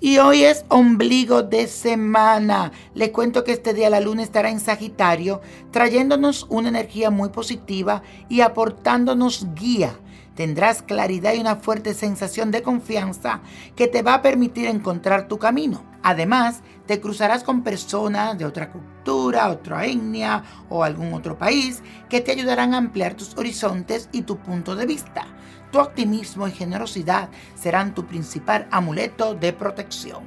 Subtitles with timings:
[0.00, 2.70] Y hoy es ombligo de semana.
[2.94, 5.40] Les cuento que este día la luna estará en Sagitario,
[5.72, 9.98] trayéndonos una energía muy positiva y aportándonos guía.
[10.36, 13.40] Tendrás claridad y una fuerte sensación de confianza
[13.74, 15.82] que te va a permitir encontrar tu camino.
[16.04, 22.20] Además, te cruzarás con personas de otra cultura, otra etnia o algún otro país que
[22.20, 25.26] te ayudarán a ampliar tus horizontes y tu punto de vista.
[25.70, 30.24] Tu optimismo y generosidad serán tu principal amuleto de protección.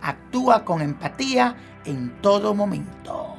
[0.00, 3.34] Actúa con empatía en todo momento.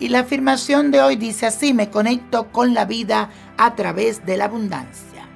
[0.00, 4.36] Y la afirmación de hoy dice así, me conecto con la vida a través de
[4.36, 5.28] la abundancia.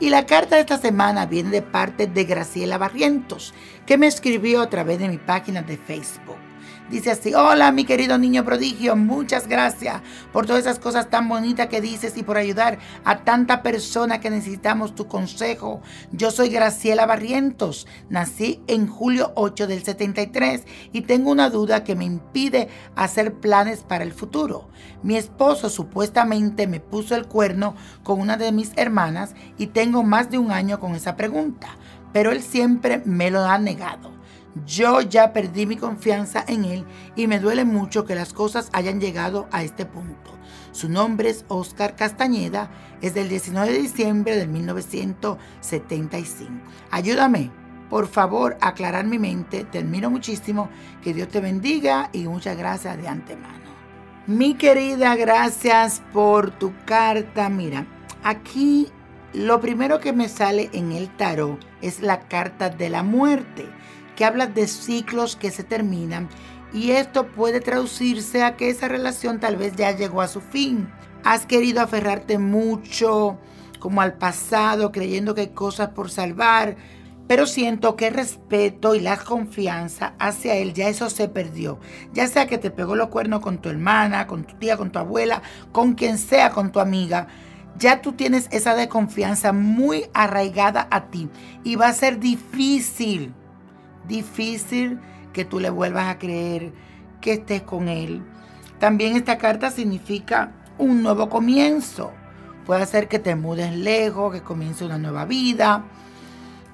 [0.00, 3.54] Y la carta de esta semana viene de parte de Graciela Barrientos,
[3.86, 6.45] que me escribió a través de mi página de Facebook.
[6.90, 11.66] Dice así, hola mi querido niño prodigio, muchas gracias por todas esas cosas tan bonitas
[11.66, 15.82] que dices y por ayudar a tanta persona que necesitamos tu consejo.
[16.12, 20.62] Yo soy Graciela Barrientos, nací en julio 8 del 73
[20.92, 24.68] y tengo una duda que me impide hacer planes para el futuro.
[25.02, 30.30] Mi esposo supuestamente me puso el cuerno con una de mis hermanas y tengo más
[30.30, 31.66] de un año con esa pregunta,
[32.12, 34.15] pero él siempre me lo ha negado.
[34.64, 39.00] Yo ya perdí mi confianza en él y me duele mucho que las cosas hayan
[39.00, 40.30] llegado a este punto.
[40.72, 42.70] Su nombre es Oscar Castañeda,
[43.02, 46.52] es del 19 de diciembre de 1975.
[46.90, 47.50] Ayúdame,
[47.90, 49.64] por favor, a aclarar mi mente.
[49.64, 50.70] Te admiro muchísimo.
[51.02, 53.66] Que Dios te bendiga y muchas gracias de antemano.
[54.26, 57.50] Mi querida, gracias por tu carta.
[57.50, 57.86] Mira,
[58.24, 58.88] aquí
[59.34, 63.68] lo primero que me sale en el tarot es la carta de la muerte
[64.16, 66.28] que habla de ciclos que se terminan
[66.72, 70.88] y esto puede traducirse a que esa relación tal vez ya llegó a su fin.
[71.24, 73.38] Has querido aferrarte mucho
[73.78, 76.76] como al pasado, creyendo que hay cosas por salvar,
[77.28, 81.78] pero siento que el respeto y la confianza hacia él ya eso se perdió.
[82.12, 84.98] Ya sea que te pegó los cuernos con tu hermana, con tu tía, con tu
[84.98, 87.28] abuela, con quien sea, con tu amiga.
[87.78, 91.28] Ya tú tienes esa desconfianza muy arraigada a ti
[91.64, 93.34] y va a ser difícil
[94.06, 94.98] difícil
[95.32, 96.72] que tú le vuelvas a creer
[97.20, 98.22] que estés con él.
[98.78, 102.12] También esta carta significa un nuevo comienzo.
[102.64, 105.84] Puede ser que te mudes lejos, que comience una nueva vida.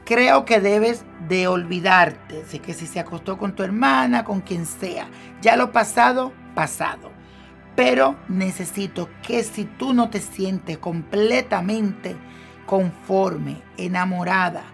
[0.05, 2.43] Creo que debes de olvidarte.
[2.43, 5.07] Así que si se acostó con tu hermana, con quien sea,
[5.41, 7.11] ya lo pasado, pasado.
[7.77, 12.17] Pero necesito que si tú no te sientes completamente
[12.67, 14.65] conforme, enamorada,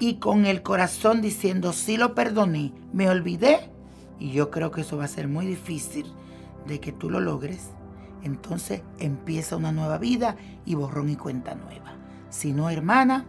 [0.00, 3.70] y con el corazón diciendo, sí lo perdoné, me olvidé,
[4.18, 6.06] y yo creo que eso va a ser muy difícil
[6.66, 7.70] de que tú lo logres,
[8.22, 11.94] entonces empieza una nueva vida y borrón y cuenta nueva.
[12.30, 13.24] Si no, hermana,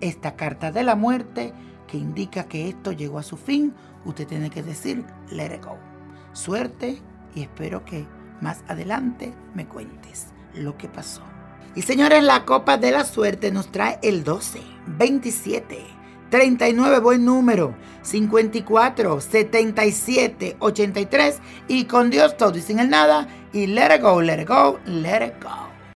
[0.00, 1.52] esta carta de la muerte
[1.86, 5.76] que indica que esto llegó a su fin, usted tiene que decir, let it go.
[6.32, 7.00] Suerte
[7.34, 8.06] y espero que
[8.40, 11.22] más adelante me cuentes lo que pasó.
[11.74, 15.86] Y señores, la copa de la suerte nos trae el 12, 27,
[16.30, 23.66] 39, buen número, 54, 77, 83 y con Dios todo y sin el nada y
[23.66, 25.67] let it go, let it go, let it go.